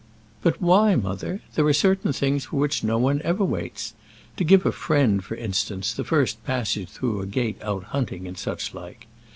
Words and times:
"But 0.41 0.59
why, 0.59 0.95
mother? 0.95 1.41
There 1.53 1.67
are 1.67 1.73
certain 1.73 2.11
things 2.11 2.45
for 2.45 2.55
which 2.55 2.83
no 2.83 2.97
one 2.97 3.21
ever 3.23 3.45
waits: 3.45 3.93
to 4.35 4.43
give 4.43 4.65
a 4.65 4.71
friend, 4.71 5.23
for 5.23 5.35
instance, 5.35 5.93
the 5.93 6.03
first 6.03 6.43
passage 6.43 6.89
through 6.89 7.21
a 7.21 7.27
gate 7.27 7.61
out 7.61 7.83
hunting, 7.93 8.27
and 8.27 8.35
such 8.35 8.73
like. 8.73 9.05